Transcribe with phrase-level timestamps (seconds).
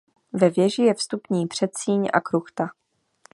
[0.33, 2.69] Ve věži je vstupní předsíň a kruchta.